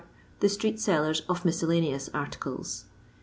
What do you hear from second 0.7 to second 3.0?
Sellei's of Miscellaneous Articles.